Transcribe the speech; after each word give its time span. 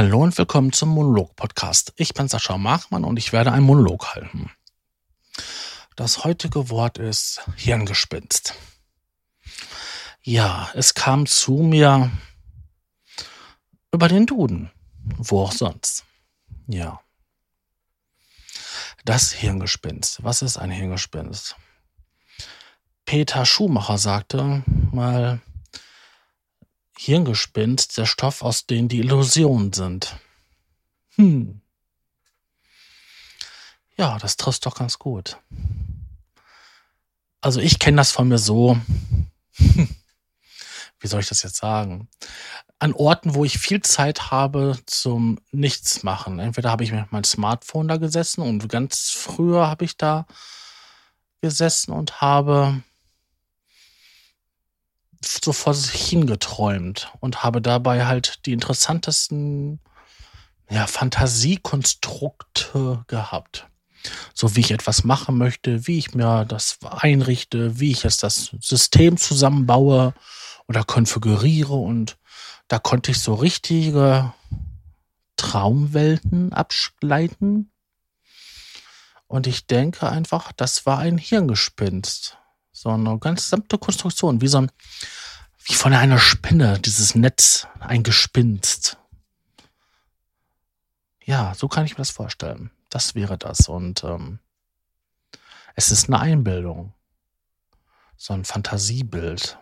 Hallo 0.00 0.22
und 0.22 0.38
willkommen 0.38 0.72
zum 0.72 0.90
Monolog-Podcast. 0.90 1.92
Ich 1.96 2.14
bin 2.14 2.28
Sascha 2.28 2.56
Machmann 2.56 3.02
und 3.02 3.18
ich 3.18 3.32
werde 3.32 3.50
einen 3.50 3.66
Monolog 3.66 4.14
halten. 4.14 4.48
Das 5.96 6.22
heutige 6.22 6.70
Wort 6.70 6.98
ist 6.98 7.40
Hirngespinst. 7.56 8.54
Ja, 10.22 10.70
es 10.74 10.94
kam 10.94 11.26
zu 11.26 11.54
mir 11.54 12.12
über 13.90 14.06
den 14.06 14.26
Duden. 14.26 14.70
Wo 15.16 15.42
auch 15.42 15.50
sonst. 15.50 16.04
Ja. 16.68 17.00
Das 19.04 19.32
Hirngespinst. 19.32 20.22
Was 20.22 20.42
ist 20.42 20.58
ein 20.58 20.70
Hirngespinst? 20.70 21.56
Peter 23.04 23.44
Schumacher 23.44 23.98
sagte 23.98 24.62
mal, 24.92 25.40
Hirngespinst 27.00 27.96
der 27.96 28.06
Stoff, 28.06 28.42
aus 28.42 28.66
dem 28.66 28.88
die 28.88 28.98
Illusionen 28.98 29.72
sind. 29.72 30.16
Hm. 31.14 31.60
Ja, 33.96 34.18
das 34.18 34.36
trifft 34.36 34.66
doch 34.66 34.74
ganz 34.74 34.98
gut. 34.98 35.38
Also 37.40 37.60
ich 37.60 37.78
kenne 37.78 37.98
das 37.98 38.10
von 38.10 38.26
mir 38.26 38.38
so. 38.38 38.80
Wie 40.98 41.06
soll 41.06 41.20
ich 41.20 41.28
das 41.28 41.44
jetzt 41.44 41.58
sagen? 41.58 42.08
An 42.80 42.92
Orten, 42.92 43.36
wo 43.36 43.44
ich 43.44 43.58
viel 43.58 43.80
Zeit 43.82 44.32
habe 44.32 44.76
zum 44.86 45.38
Nichtsmachen. 45.52 46.40
Entweder 46.40 46.72
habe 46.72 46.82
ich 46.82 46.90
mit 46.90 47.12
meinem 47.12 47.22
Smartphone 47.22 47.86
da 47.86 47.98
gesessen 47.98 48.42
und 48.42 48.68
ganz 48.68 49.10
früher 49.10 49.68
habe 49.68 49.84
ich 49.84 49.96
da 49.96 50.26
gesessen 51.42 51.92
und 51.92 52.20
habe 52.20 52.82
so 55.24 55.52
vor 55.52 55.74
sich 55.74 56.08
hingeträumt 56.08 57.12
und 57.20 57.42
habe 57.42 57.60
dabei 57.60 58.06
halt 58.06 58.46
die 58.46 58.52
interessantesten 58.52 59.80
ja, 60.70 60.86
Fantasiekonstrukte 60.86 63.04
gehabt. 63.06 63.66
So 64.32 64.54
wie 64.54 64.60
ich 64.60 64.70
etwas 64.70 65.04
machen 65.04 65.36
möchte, 65.38 65.86
wie 65.86 65.98
ich 65.98 66.14
mir 66.14 66.44
das 66.44 66.78
einrichte, 66.82 67.80
wie 67.80 67.90
ich 67.90 68.04
jetzt 68.04 68.22
das 68.22 68.54
System 68.60 69.16
zusammenbaue 69.16 70.14
oder 70.68 70.84
konfiguriere 70.84 71.74
und 71.74 72.16
da 72.68 72.78
konnte 72.78 73.10
ich 73.10 73.20
so 73.20 73.34
richtige 73.34 74.32
Traumwelten 75.36 76.52
ableiten. 76.52 77.72
Und 79.26 79.46
ich 79.46 79.66
denke 79.66 80.08
einfach, 80.08 80.52
das 80.52 80.86
war 80.86 80.98
ein 80.98 81.18
Hirngespinst. 81.18 82.37
So 82.80 82.90
eine 82.90 83.18
ganz 83.18 83.42
gesamte 83.42 83.76
Konstruktion, 83.76 84.40
wie 84.40 84.46
so 84.46 84.58
ein, 84.58 84.70
wie 85.64 85.74
von 85.74 85.92
einer 85.92 86.20
Spinne, 86.20 86.78
dieses 86.78 87.16
Netz, 87.16 87.66
ein 87.80 88.04
Gespinst. 88.04 88.98
Ja, 91.24 91.54
so 91.56 91.66
kann 91.66 91.84
ich 91.86 91.94
mir 91.94 92.02
das 92.02 92.10
vorstellen. 92.10 92.70
Das 92.88 93.16
wäre 93.16 93.36
das. 93.36 93.68
Und 93.68 94.04
ähm, 94.04 94.38
es 95.74 95.90
ist 95.90 96.06
eine 96.06 96.20
Einbildung. 96.20 96.94
So 98.16 98.32
ein 98.32 98.44
Fantasiebild. 98.44 99.58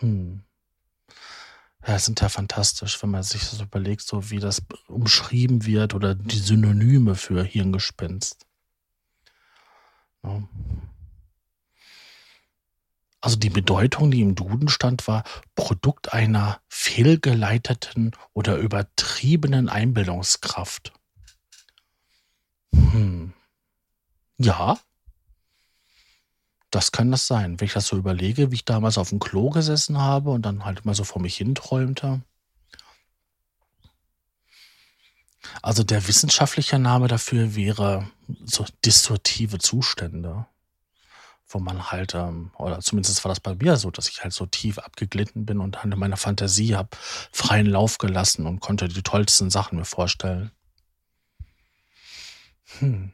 Hm. 0.00 0.44
Ja, 1.86 1.98
sind 1.98 2.20
ja 2.20 2.28
fantastisch, 2.28 3.02
wenn 3.02 3.12
man 3.12 3.22
sich 3.22 3.48
das 3.48 3.62
überlegt, 3.62 4.02
so 4.02 4.28
wie 4.28 4.40
das 4.40 4.60
umschrieben 4.88 5.64
wird 5.64 5.94
oder 5.94 6.14
die 6.14 6.38
Synonyme 6.38 7.14
für 7.14 7.42
Hirngespinst. 7.42 8.44
Ja. 10.22 10.42
Also 13.20 13.36
die 13.36 13.50
Bedeutung, 13.50 14.10
die 14.10 14.20
im 14.20 14.34
Duden 14.34 14.68
stand, 14.68 15.08
war 15.08 15.24
Produkt 15.54 16.12
einer 16.12 16.60
fehlgeleiteten 16.68 18.12
oder 18.34 18.56
übertriebenen 18.56 19.68
Einbildungskraft. 19.68 20.92
Hm. 22.72 23.32
Ja, 24.38 24.78
das 26.70 26.92
kann 26.92 27.10
das 27.10 27.26
sein. 27.26 27.58
Wenn 27.58 27.66
ich 27.66 27.72
das 27.72 27.86
so 27.86 27.96
überlege, 27.96 28.50
wie 28.50 28.56
ich 28.56 28.64
damals 28.64 28.98
auf 28.98 29.08
dem 29.08 29.18
Klo 29.18 29.50
gesessen 29.50 29.98
habe 29.98 30.30
und 30.30 30.42
dann 30.42 30.64
halt 30.64 30.84
mal 30.84 30.94
so 30.94 31.04
vor 31.04 31.22
mich 31.22 31.36
hinträumte. 31.36 32.20
Also 35.62 35.84
der 35.84 36.06
wissenschaftliche 36.06 36.78
Name 36.78 37.08
dafür 37.08 37.54
wäre 37.54 38.10
so 38.44 38.66
distortive 38.84 39.58
Zustände 39.58 40.46
wo 41.48 41.60
man 41.60 41.90
halt, 41.90 42.14
ähm, 42.14 42.50
oder 42.58 42.80
zumindest 42.80 43.24
war 43.24 43.30
das 43.30 43.40
bei 43.40 43.54
mir 43.54 43.76
so, 43.76 43.90
dass 43.90 44.08
ich 44.08 44.22
halt 44.22 44.32
so 44.32 44.46
tief 44.46 44.78
abgeglitten 44.78 45.46
bin 45.46 45.60
und 45.60 45.82
halt 45.82 45.96
meiner 45.96 46.16
Fantasie 46.16 46.74
habe 46.74 46.96
freien 47.32 47.66
Lauf 47.66 47.98
gelassen 47.98 48.46
und 48.46 48.60
konnte 48.60 48.88
die 48.88 49.02
tollsten 49.02 49.50
Sachen 49.50 49.78
mir 49.78 49.84
vorstellen. 49.84 50.50
Hm. 52.78 53.12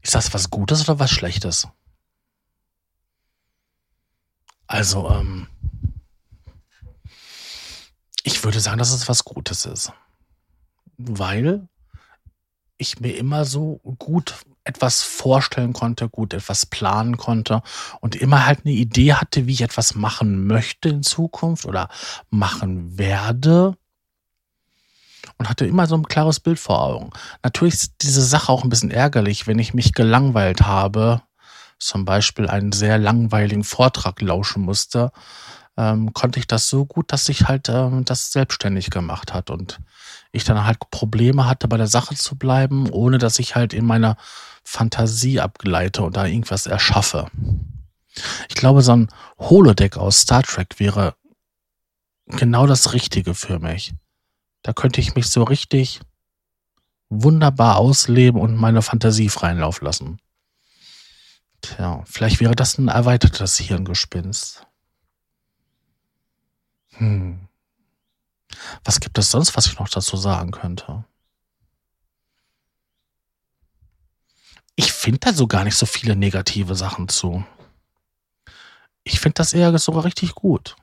Ist 0.00 0.14
das 0.14 0.32
was 0.34 0.50
Gutes 0.50 0.82
oder 0.82 0.98
was 0.98 1.10
Schlechtes? 1.10 1.68
Also, 4.66 5.10
ähm, 5.10 5.48
ich 8.22 8.42
würde 8.42 8.60
sagen, 8.60 8.78
dass 8.78 8.92
es 8.92 9.08
was 9.08 9.24
Gutes 9.24 9.66
ist. 9.66 9.92
Weil 10.96 11.68
ich 12.78 13.00
mir 13.00 13.16
immer 13.16 13.44
so 13.44 13.80
gut 13.98 14.44
etwas 14.64 15.02
vorstellen 15.02 15.72
konnte, 15.72 16.08
gut 16.08 16.32
etwas 16.32 16.66
planen 16.66 17.16
konnte 17.16 17.62
und 18.00 18.16
immer 18.16 18.46
halt 18.46 18.60
eine 18.64 18.74
Idee 18.74 19.14
hatte, 19.14 19.46
wie 19.46 19.52
ich 19.52 19.62
etwas 19.62 19.94
machen 19.94 20.46
möchte 20.46 20.88
in 20.88 21.02
Zukunft 21.02 21.66
oder 21.66 21.88
machen 22.30 22.98
werde 22.98 23.76
und 25.38 25.48
hatte 25.48 25.66
immer 25.66 25.86
so 25.86 25.96
ein 25.96 26.06
klares 26.06 26.40
Bild 26.40 26.58
vor 26.58 26.82
Augen. 26.82 27.10
Natürlich 27.42 27.74
ist 27.74 27.94
diese 28.02 28.22
Sache 28.22 28.50
auch 28.50 28.64
ein 28.64 28.70
bisschen 28.70 28.90
ärgerlich, 28.90 29.46
wenn 29.46 29.58
ich 29.58 29.74
mich 29.74 29.92
gelangweilt 29.92 30.62
habe, 30.62 31.22
zum 31.78 32.04
Beispiel 32.04 32.48
einen 32.48 32.72
sehr 32.72 32.98
langweiligen 32.98 33.64
Vortrag 33.64 34.20
lauschen 34.20 34.62
musste, 34.62 35.12
ähm, 35.76 36.12
konnte 36.12 36.38
ich 36.38 36.46
das 36.46 36.68
so 36.68 36.86
gut, 36.86 37.12
dass 37.12 37.28
ich 37.28 37.48
halt 37.48 37.68
ähm, 37.68 38.04
das 38.04 38.32
selbstständig 38.32 38.90
gemacht 38.90 39.34
hat 39.34 39.50
und 39.50 39.80
ich 40.34 40.44
dann 40.44 40.64
halt 40.64 40.78
Probleme 40.90 41.46
hatte, 41.46 41.68
bei 41.68 41.76
der 41.76 41.86
Sache 41.86 42.14
zu 42.14 42.36
bleiben, 42.36 42.90
ohne 42.90 43.18
dass 43.18 43.38
ich 43.38 43.54
halt 43.54 43.72
in 43.72 43.86
meiner 43.86 44.16
Fantasie 44.64 45.40
abgeleite 45.40 46.02
und 46.02 46.16
da 46.16 46.26
irgendwas 46.26 46.66
erschaffe. 46.66 47.30
Ich 48.48 48.54
glaube, 48.54 48.82
so 48.82 48.92
ein 48.92 49.08
Holodeck 49.38 49.96
aus 49.96 50.20
Star 50.20 50.42
Trek 50.42 50.78
wäre 50.78 51.14
genau 52.26 52.66
das 52.66 52.92
Richtige 52.92 53.34
für 53.34 53.58
mich. 53.58 53.94
Da 54.62 54.72
könnte 54.72 55.00
ich 55.00 55.14
mich 55.14 55.28
so 55.28 55.42
richtig 55.42 56.00
wunderbar 57.10 57.76
ausleben 57.76 58.40
und 58.40 58.56
meine 58.56 58.82
Fantasie 58.82 59.28
freien 59.28 59.58
Lauf 59.58 59.80
lassen. 59.82 60.18
Tja, 61.60 62.02
vielleicht 62.06 62.40
wäre 62.40 62.54
das 62.54 62.78
ein 62.78 62.88
erweitertes 62.88 63.58
Hirngespinst. 63.58 64.66
Hm. 66.96 67.48
Was 68.84 69.00
gibt 69.00 69.16
es 69.18 69.30
sonst, 69.30 69.56
was 69.56 69.66
ich 69.66 69.78
noch 69.78 69.88
dazu 69.88 70.16
sagen 70.16 70.50
könnte? 70.50 71.04
Ich 74.76 74.92
finde 74.92 75.20
da 75.20 75.32
so 75.32 75.46
gar 75.46 75.64
nicht 75.64 75.76
so 75.76 75.86
viele 75.86 76.16
negative 76.16 76.74
Sachen 76.74 77.08
zu. 77.08 77.44
Ich 79.04 79.20
finde 79.20 79.34
das 79.34 79.52
eher 79.52 79.76
sogar 79.78 80.04
richtig 80.04 80.34
gut. 80.34 80.76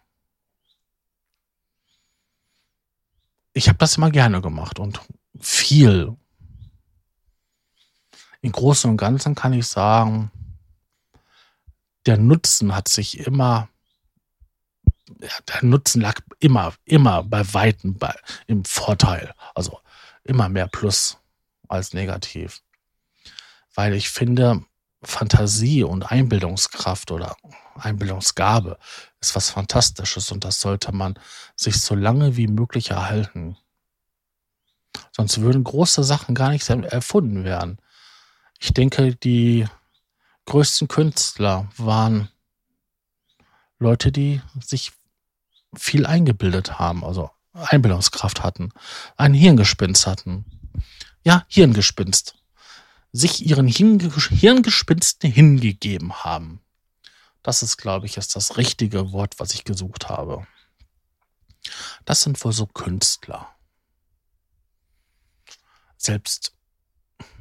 Ich 3.53 3.67
habe 3.67 3.77
das 3.77 3.97
immer 3.97 4.11
gerne 4.11 4.41
gemacht 4.41 4.79
und 4.79 5.01
viel. 5.39 6.15
Im 8.41 8.51
Großen 8.51 8.89
und 8.89 8.97
Ganzen 8.97 9.35
kann 9.35 9.53
ich 9.53 9.67
sagen, 9.67 10.31
der 12.05 12.17
Nutzen 12.17 12.73
hat 12.73 12.87
sich 12.87 13.19
immer, 13.19 13.69
der 15.19 15.63
Nutzen 15.63 16.01
lag 16.01 16.19
immer, 16.39 16.73
immer 16.85 17.23
bei 17.23 17.53
Weitem 17.53 17.97
bei, 17.97 18.15
im 18.47 18.65
Vorteil. 18.65 19.33
Also 19.55 19.79
immer 20.23 20.49
mehr 20.49 20.67
Plus 20.67 21.17
als 21.67 21.93
negativ 21.93 22.61
weil 23.75 23.93
ich 23.93 24.09
finde, 24.09 24.63
Fantasie 25.03 25.83
und 25.83 26.11
Einbildungskraft 26.11 27.11
oder 27.11 27.35
Einbildungsgabe 27.75 28.77
ist 29.19 29.35
was 29.35 29.49
Fantastisches 29.49 30.31
und 30.31 30.43
das 30.43 30.61
sollte 30.61 30.91
man 30.91 31.17
sich 31.55 31.81
so 31.81 31.95
lange 31.95 32.37
wie 32.37 32.47
möglich 32.47 32.91
erhalten. 32.91 33.57
Sonst 35.11 35.41
würden 35.41 35.63
große 35.63 36.03
Sachen 36.03 36.35
gar 36.35 36.49
nicht 36.49 36.69
erfunden 36.69 37.43
werden. 37.43 37.79
Ich 38.59 38.73
denke, 38.73 39.15
die 39.15 39.65
größten 40.45 40.87
Künstler 40.87 41.67
waren 41.77 42.29
Leute, 43.79 44.11
die 44.11 44.41
sich 44.63 44.91
viel 45.75 46.05
eingebildet 46.05 46.79
haben, 46.79 47.03
also 47.03 47.29
Einbildungskraft 47.53 48.43
hatten, 48.43 48.71
ein 49.17 49.33
Hirngespinst 49.33 50.07
hatten. 50.07 50.45
Ja, 51.23 51.45
Hirngespinst 51.47 52.35
sich 53.11 53.45
ihren 53.45 53.67
Hirngespinsten 53.67 55.31
hingegeben 55.31 56.23
haben. 56.23 56.61
Das 57.43 57.63
ist, 57.63 57.77
glaube 57.77 58.05
ich, 58.05 58.17
ist 58.17 58.35
das 58.35 58.57
richtige 58.57 59.11
Wort, 59.11 59.39
was 59.39 59.53
ich 59.53 59.63
gesucht 59.63 60.09
habe. 60.09 60.47
Das 62.05 62.21
sind 62.21 62.43
wohl 62.43 62.53
so 62.53 62.67
Künstler. 62.67 63.49
Selbst 65.97 66.53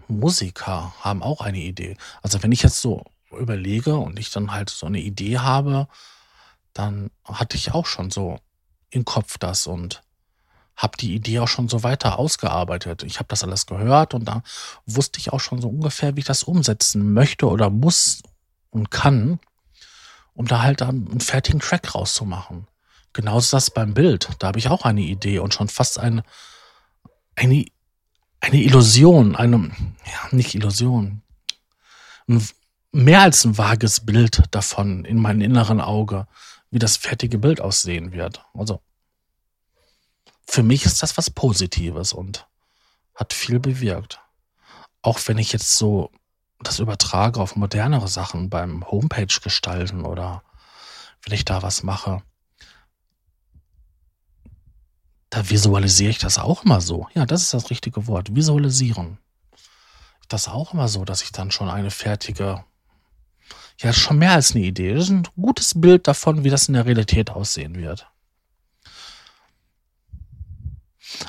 Musiker 0.09 0.93
haben 1.01 1.23
auch 1.23 1.41
eine 1.41 1.61
Idee. 1.61 1.97
Also 2.23 2.43
wenn 2.43 2.53
ich 2.53 2.63
jetzt 2.63 2.81
so 2.81 3.05
überlege 3.31 3.97
und 3.97 4.19
ich 4.19 4.31
dann 4.31 4.51
halt 4.51 4.71
so 4.71 4.87
eine 4.87 5.01
Idee 5.01 5.39
habe, 5.39 5.89
dann 6.73 7.11
hatte 7.25 7.57
ich 7.57 7.73
auch 7.73 7.87
schon 7.87 8.11
so 8.11 8.39
im 8.91 9.05
Kopf 9.05 9.39
das 9.39 9.67
und 9.67 10.03
habe 10.77 10.97
die 10.97 11.15
Idee 11.15 11.41
auch 11.41 11.49
schon 11.49 11.69
so 11.69 11.83
weiter 11.83 12.19
ausgearbeitet. 12.19 13.03
Ich 13.03 13.19
habe 13.19 13.29
das 13.29 13.45
alles 13.45 13.67
gehört 13.67 14.15
und 14.15 14.25
da 14.25 14.43
wusste 14.87 15.19
ich 15.19 15.33
auch 15.33 15.41
schon 15.41 15.61
so 15.61 15.69
ungefähr, 15.69 16.17
wie 16.17 16.21
ich 16.21 16.27
das 16.27 16.43
umsetzen 16.43 17.13
möchte 17.13 17.47
oder 17.49 17.69
muss 17.69 18.23
und 18.71 18.91
kann, 18.91 19.41
um 20.35 20.47
da 20.47 20.63
halt 20.63 20.81
einen 20.81 21.21
fertigen 21.21 21.61
Track 21.61 21.95
rauszumachen. 21.95 22.67
Genauso 23.13 23.45
ist 23.45 23.53
das 23.53 23.71
beim 23.71 23.93
Bild. 23.93 24.31
Da 24.39 24.49
habe 24.49 24.59
ich 24.59 24.69
auch 24.69 24.85
eine 24.85 25.03
Idee 25.03 25.41
und 25.41 25.53
schon 25.53 25.69
fast 25.69 25.99
eine, 25.99 26.23
eine, 27.37 27.67
eine 28.41 28.63
Illusion, 28.63 29.37
eine, 29.37 29.71
ja, 30.07 30.29
nicht 30.31 30.55
Illusion, 30.55 31.23
ein, 32.29 32.47
mehr 32.93 33.21
als 33.23 33.45
ein 33.45 33.59
vages 33.59 34.01
Bild 34.07 34.45
davon 34.51 35.05
in 35.05 35.19
meinem 35.19 35.43
inneren 35.43 35.81
Auge, 35.81 36.27
wie 36.71 36.79
das 36.79 36.97
fertige 36.97 37.39
Bild 37.39 37.61
aussehen 37.61 38.13
wird. 38.13 38.45
Also 38.55 38.81
für 40.47 40.63
mich 40.63 40.85
ist 40.85 41.03
das 41.03 41.17
was 41.17 41.31
Positives 41.31 42.13
und 42.13 42.47
hat 43.15 43.33
viel 43.33 43.61
bewirkt. 43.61 44.21
Auch 45.03 45.19
wenn 45.27 45.39
ich 45.39 45.53
jetzt 45.53 45.77
so 45.77 46.11
das 46.63 46.79
übertrage 46.79 47.41
auf 47.41 47.57
modernere 47.57 48.09
Sachen 48.09 48.51
beim 48.51 48.89
Homepage 48.91 49.41
gestalten 49.43 50.05
oder 50.05 50.43
wenn 51.23 51.35
ich 51.35 51.45
da 51.45 51.63
was 51.63 51.83
mache, 51.83 52.23
da 55.31 55.49
visualisiere 55.49 56.11
ich 56.11 56.19
das 56.19 56.39
auch 56.39 56.65
immer 56.65 56.81
so. 56.81 57.07
Ja, 57.15 57.25
das 57.25 57.43
ist 57.43 57.55
das 57.55 57.71
richtige 57.71 58.07
Wort. 58.09 58.35
Visualisieren. 58.35 59.19
Das 60.29 60.49
auch 60.49 60.75
immer 60.75 60.89
so, 60.89 61.05
dass 61.05 61.23
ich 61.23 61.33
dann 61.33 61.51
schon 61.51 61.69
eine 61.69 61.91
fertige, 61.91 62.65
ja, 63.83 63.93
schon 63.93 64.19
mehr 64.19 64.33
als 64.33 64.55
eine 64.55 64.65
Idee. 64.65 64.95
Das 64.95 65.05
ist 65.05 65.11
ein 65.11 65.27
gutes 65.41 65.81
Bild 65.81 66.07
davon, 66.07 66.45
wie 66.45 66.51
das 66.51 66.69
in 66.69 66.75
der 66.75 66.87
Realität 66.87 67.31
aussehen 67.31 67.77
wird. 67.77 68.07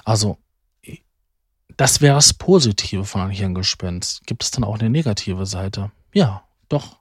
Also, 0.03 0.37
das 1.77 2.01
wäre 2.01 2.15
das 2.15 2.33
Positive 2.33 3.05
von 3.05 3.21
einem 3.21 3.31
Hirngespinst. 3.31 4.25
Gibt 4.25 4.43
es 4.43 4.51
dann 4.51 4.63
auch 4.63 4.79
eine 4.79 4.89
negative 4.89 5.45
Seite? 5.45 5.91
Ja, 6.13 6.43
doch. 6.67 6.99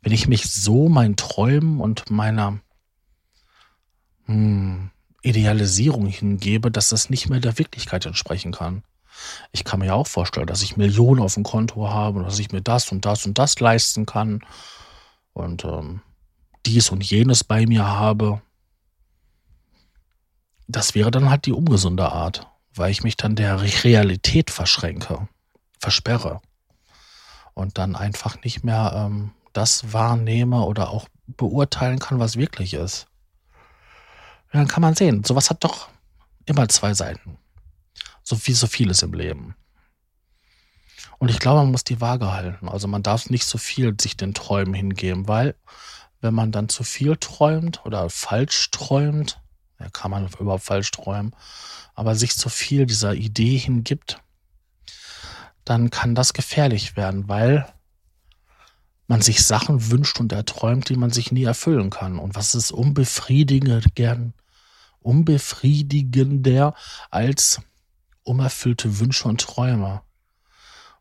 Wenn 0.00 0.12
ich 0.12 0.28
mich 0.28 0.50
so 0.50 0.88
meinen 0.88 1.16
Träumen 1.16 1.80
und 1.80 2.10
meiner 2.10 2.60
hm, 4.24 4.90
Idealisierung 5.22 6.06
hingebe, 6.06 6.70
dass 6.70 6.88
das 6.88 7.10
nicht 7.10 7.28
mehr 7.28 7.40
der 7.40 7.58
Wirklichkeit 7.58 8.06
entsprechen 8.06 8.52
kann. 8.52 8.82
Ich 9.52 9.64
kann 9.64 9.80
mir 9.80 9.94
auch 9.94 10.06
vorstellen, 10.06 10.46
dass 10.46 10.62
ich 10.62 10.76
Millionen 10.76 11.22
auf 11.22 11.34
dem 11.34 11.44
Konto 11.44 11.88
habe 11.88 12.18
und 12.18 12.24
dass 12.24 12.38
ich 12.38 12.52
mir 12.52 12.62
das 12.62 12.90
und 12.92 13.04
das 13.04 13.26
und 13.26 13.38
das 13.38 13.60
leisten 13.60 14.06
kann 14.06 14.44
und 15.32 15.64
ähm, 15.64 16.02
dies 16.66 16.90
und 16.90 17.02
jenes 17.04 17.44
bei 17.44 17.66
mir 17.66 17.86
habe 17.86 18.40
das 20.68 20.94
wäre 20.94 21.10
dann 21.10 21.30
halt 21.30 21.46
die 21.46 21.52
ungesunde 21.52 22.10
Art, 22.10 22.46
weil 22.74 22.90
ich 22.90 23.02
mich 23.02 23.16
dann 23.16 23.36
der 23.36 23.60
Realität 23.84 24.50
verschränke, 24.50 25.28
versperre 25.78 26.40
und 27.54 27.78
dann 27.78 27.96
einfach 27.96 28.42
nicht 28.42 28.64
mehr 28.64 28.92
ähm, 28.94 29.32
das 29.52 29.92
wahrnehme 29.92 30.64
oder 30.64 30.90
auch 30.90 31.08
beurteilen 31.26 31.98
kann, 31.98 32.18
was 32.18 32.36
wirklich 32.36 32.74
ist. 32.74 33.06
Dann 34.52 34.68
kann 34.68 34.82
man 34.82 34.94
sehen, 34.94 35.24
sowas 35.24 35.50
hat 35.50 35.64
doch 35.64 35.88
immer 36.46 36.68
zwei 36.68 36.94
Seiten. 36.94 37.38
So 38.24 38.36
wie 38.46 38.52
so 38.52 38.66
vieles 38.66 39.02
im 39.02 39.12
Leben. 39.12 39.54
Und 41.18 41.30
ich 41.30 41.38
glaube, 41.38 41.60
man 41.60 41.70
muss 41.70 41.84
die 41.84 42.00
Waage 42.00 42.32
halten. 42.32 42.68
Also 42.68 42.88
man 42.88 43.02
darf 43.02 43.30
nicht 43.30 43.46
so 43.46 43.58
viel 43.58 43.94
sich 44.00 44.16
den 44.16 44.34
Träumen 44.34 44.74
hingeben, 44.74 45.28
weil 45.28 45.54
wenn 46.20 46.34
man 46.34 46.52
dann 46.52 46.68
zu 46.68 46.84
viel 46.84 47.16
träumt 47.16 47.84
oder 47.84 48.10
falsch 48.10 48.70
träumt, 48.70 49.40
ja, 49.78 49.88
kann 49.90 50.10
man 50.10 50.28
überhaupt 50.38 50.64
falsch 50.64 50.90
träumen, 50.90 51.36
aber 51.94 52.14
sich 52.14 52.36
zu 52.36 52.48
viel 52.48 52.86
dieser 52.86 53.14
Idee 53.14 53.58
hingibt, 53.58 54.20
dann 55.64 55.90
kann 55.90 56.14
das 56.14 56.32
gefährlich 56.32 56.96
werden, 56.96 57.28
weil 57.28 57.66
man 59.06 59.20
sich 59.20 59.46
Sachen 59.46 59.90
wünscht 59.90 60.18
und 60.18 60.32
erträumt, 60.32 60.88
die 60.88 60.96
man 60.96 61.10
sich 61.10 61.30
nie 61.30 61.44
erfüllen 61.44 61.90
kann. 61.90 62.18
Und 62.18 62.34
was 62.34 62.54
ist 62.54 62.72
unbefriedigender, 62.72 63.82
unbefriedigender 65.00 66.74
als 67.10 67.60
unerfüllte 68.24 68.98
Wünsche 68.98 69.28
und 69.28 69.40
Träume, 69.40 70.02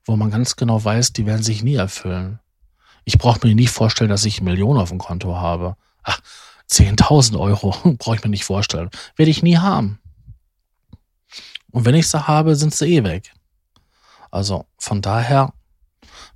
wo 0.06 0.16
man 0.16 0.31
ganz 0.31 0.56
genau 0.56 0.84
weiß, 0.84 1.14
die 1.14 1.25
werden 1.25 1.44
sich 1.44 1.64
nie 1.64 1.75
erfüllen. 1.75 2.40
Ich 3.06 3.18
brauche 3.18 3.46
mir 3.46 3.56
nie 3.56 3.68
vorstellen, 3.68 4.10
dass 4.10 4.25
ich 4.25 4.42
Millionen 4.42 4.80
auf 4.80 4.90
dem 4.90 5.00
Konto 5.00 5.36
habe. 5.36 5.75
Ach, 6.04 6.20
10.000 6.70 7.40
Euro, 7.40 7.72
brauche 7.98 8.16
ich 8.16 8.24
mir 8.24 8.30
nicht 8.30 8.46
vorstellen. 8.46 8.90
Werde 9.16 9.31
ich 9.31 9.44
nie 9.44 9.58
haben. 9.58 10.00
Und 11.72 11.86
wenn 11.86 11.96
ich 11.96 12.08
sie 12.08 12.28
habe, 12.28 12.56
sind 12.56 12.74
sie 12.74 12.98
eh 12.98 13.04
weg. 13.04 13.34
Also 14.31 14.66
von 14.78 15.02
daher 15.02 15.54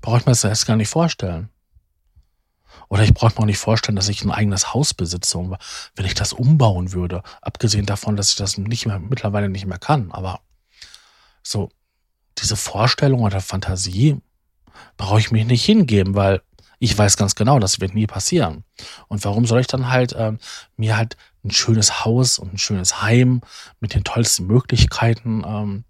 brauche 0.01 0.17
ich 0.17 0.25
mir 0.25 0.31
das 0.31 0.43
erst 0.43 0.65
gar 0.65 0.75
nicht 0.75 0.89
vorstellen. 0.89 1.49
Oder 2.89 3.03
ich 3.03 3.13
brauche 3.13 3.33
mir 3.33 3.39
auch 3.41 3.45
nicht 3.45 3.57
vorstellen, 3.57 3.95
dass 3.95 4.07
ich 4.07 4.23
ein 4.23 4.31
eigenes 4.31 4.73
Haus 4.73 4.93
besitze. 4.93 5.37
Wenn 5.95 6.05
ich 6.05 6.13
das 6.13 6.33
umbauen 6.33 6.93
würde, 6.93 7.21
abgesehen 7.41 7.85
davon, 7.85 8.15
dass 8.15 8.29
ich 8.29 8.35
das 8.35 8.57
nicht 8.57 8.85
mehr, 8.85 8.99
mittlerweile 8.99 9.49
nicht 9.49 9.65
mehr 9.65 9.77
kann. 9.77 10.11
Aber 10.11 10.41
so 11.49 11.69
diese 12.37 12.55
Vorstellung 12.55 13.21
oder 13.21 13.41
Fantasie 13.41 14.17
brauche 14.95 15.19
ich 15.19 15.31
mich 15.31 15.45
nicht 15.45 15.65
hingeben, 15.65 16.15
weil 16.15 16.41
ich 16.79 16.95
weiß 16.95 17.17
ganz 17.17 17.33
genau, 17.35 17.59
das 17.59 17.79
wird 17.81 17.95
nie 17.95 18.05
passieren. 18.05 18.63
Und 19.07 19.25
warum 19.25 19.45
soll 19.45 19.61
ich 19.61 19.67
dann 19.67 19.89
halt 19.89 20.15
ähm, 20.17 20.37
mir 20.75 20.95
halt 20.95 21.17
ein 21.43 21.51
schönes 21.51 22.05
Haus 22.05 22.37
und 22.37 22.53
ein 22.53 22.57
schönes 22.59 23.01
Heim 23.01 23.41
mit 23.79 23.95
den 23.95 24.03
tollsten 24.03 24.45
Möglichkeiten 24.45 25.43
ähm, 25.45 25.83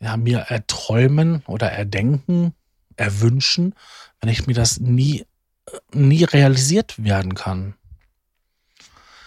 ja, 0.00 0.16
mir 0.16 0.38
erträumen 0.38 1.42
oder 1.46 1.70
erdenken, 1.70 2.54
erwünschen, 2.96 3.74
wenn 4.20 4.30
ich 4.30 4.46
mir 4.46 4.54
das 4.54 4.80
nie, 4.80 5.26
äh, 5.66 5.78
nie 5.92 6.24
realisiert 6.24 7.02
werden 7.02 7.34
kann? 7.34 7.74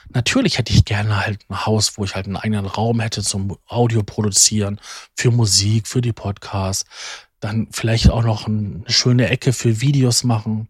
Natürlich 0.09 0.57
hätte 0.57 0.73
ich 0.73 0.85
gerne 0.85 1.25
halt 1.25 1.45
ein 1.49 1.65
Haus, 1.65 1.97
wo 1.97 2.03
ich 2.03 2.15
halt 2.15 2.25
einen 2.25 2.37
eigenen 2.37 2.65
Raum 2.65 2.99
hätte 2.99 3.23
zum 3.23 3.57
Audio 3.67 4.03
produzieren, 4.03 4.79
für 5.15 5.31
Musik, 5.31 5.87
für 5.87 6.01
die 6.01 6.13
Podcasts, 6.13 6.85
dann 7.39 7.67
vielleicht 7.71 8.09
auch 8.09 8.23
noch 8.23 8.47
eine 8.47 8.83
schöne 8.87 9.29
Ecke 9.29 9.53
für 9.53 9.81
Videos 9.81 10.23
machen. 10.23 10.69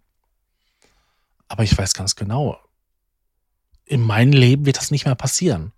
Aber 1.48 1.64
ich 1.64 1.78
weiß 1.78 1.94
ganz 1.94 2.16
genau, 2.16 2.60
in 3.86 4.02
meinem 4.02 4.34
Leben 4.34 4.66
wird 4.66 4.78
das 4.78 4.92
nicht 4.92 5.06
mehr 5.06 5.16
passieren. 5.16 5.72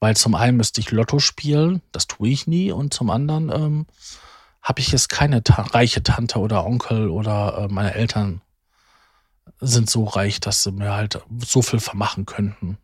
Weil 0.00 0.16
zum 0.16 0.34
einen 0.34 0.56
müsste 0.56 0.80
ich 0.80 0.90
Lotto 0.90 1.20
spielen, 1.20 1.80
das 1.92 2.08
tue 2.08 2.28
ich 2.28 2.48
nie, 2.48 2.72
und 2.72 2.92
zum 2.92 3.10
anderen 3.10 3.50
ähm, 3.50 3.86
habe 4.60 4.80
ich 4.80 4.90
jetzt 4.90 5.08
keine 5.08 5.42
reiche 5.46 6.02
Tante 6.02 6.40
oder 6.40 6.66
Onkel 6.66 7.08
oder 7.08 7.58
äh, 7.58 7.72
meine 7.72 7.94
Eltern 7.94 8.40
sind 9.60 9.88
so 9.88 10.04
reich, 10.04 10.40
dass 10.40 10.62
sie 10.62 10.72
mir 10.72 10.92
halt 10.92 11.20
so 11.38 11.62
viel 11.62 11.80
vermachen 11.80 12.26
könnten, 12.26 12.78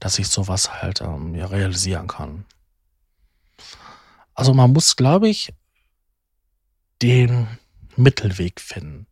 dass 0.00 0.18
ich 0.18 0.28
sowas 0.28 0.82
halt 0.82 1.00
ähm, 1.00 1.32
mir 1.32 1.50
realisieren 1.50 2.06
kann. 2.06 2.44
Also 4.34 4.52
man 4.52 4.72
muss, 4.72 4.96
glaube 4.96 5.28
ich, 5.28 5.54
den 7.02 7.46
Mittelweg 7.96 8.60
finden 8.60 9.06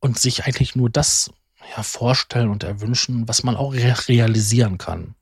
und 0.00 0.18
sich 0.18 0.44
eigentlich 0.44 0.74
nur 0.74 0.90
das 0.90 1.30
ja, 1.76 1.82
vorstellen 1.82 2.50
und 2.50 2.62
erwünschen, 2.62 3.28
was 3.28 3.42
man 3.42 3.56
auch 3.56 3.72
realisieren 3.74 4.78
kann. 4.78 5.14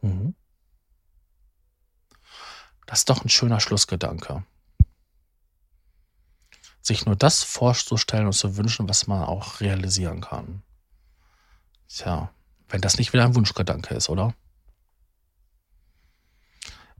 Mhm. 0.00 0.34
Das 2.86 3.00
ist 3.00 3.10
doch 3.10 3.24
ein 3.24 3.28
schöner 3.28 3.60
Schlussgedanke. 3.60 4.44
Sich 6.82 7.06
nur 7.06 7.16
das 7.16 7.42
vorzustellen 7.42 8.26
und 8.26 8.32
zu 8.32 8.56
wünschen, 8.56 8.88
was 8.88 9.06
man 9.06 9.22
auch 9.24 9.60
realisieren 9.60 10.20
kann. 10.20 10.62
Tja, 11.88 12.30
wenn 12.68 12.80
das 12.80 12.98
nicht 12.98 13.12
wieder 13.12 13.24
ein 13.24 13.34
Wunschgedanke 13.34 13.94
ist, 13.94 14.08
oder? 14.08 14.34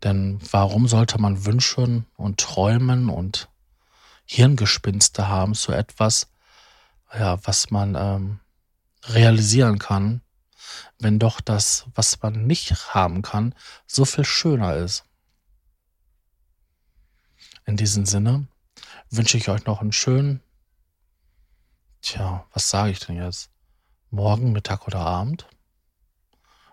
Denn 0.03 0.41
warum 0.51 0.89
sollte 0.89 1.21
man 1.21 1.45
wünschen 1.45 2.07
und 2.17 2.41
träumen 2.41 3.09
und 3.09 3.49
Hirngespinste 4.25 5.29
haben 5.29 5.55
zu 5.55 5.73
etwas, 5.73 6.29
ja, 7.13 7.45
was 7.45 7.71
man 7.71 7.97
ähm, 7.97 8.41
realisieren 9.05 9.79
kann, 9.79 10.23
wenn 10.99 11.19
doch 11.19 11.41
das, 11.41 11.87
was 11.95 12.23
man 12.23 12.47
nicht 12.47 12.95
haben 12.95 13.23
kann, 13.23 13.55
so 13.87 14.05
viel 14.05 14.25
schöner 14.25 14.77
ist. 14.77 15.05
In 17.67 17.77
diesem 17.77 18.07
Sinne 18.07 18.47
wünsche 19.11 19.37
ich 19.37 19.49
euch 19.49 19.65
noch 19.67 19.81
einen 19.81 19.93
schönen, 19.93 20.43
tja, 22.03 22.47
was 22.53 22.71
sage 22.71 22.93
ich 22.93 23.01
denn 23.01 23.17
jetzt? 23.17 23.51
Morgen, 24.11 24.53
Mittag 24.53 24.87
oder 24.87 25.01
Abend? 25.01 25.47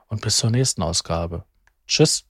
und 0.08 0.22
bis 0.22 0.38
zur 0.38 0.50
nächsten 0.50 0.82
Ausgabe. 0.82 1.46
Tschüss. 1.86 2.26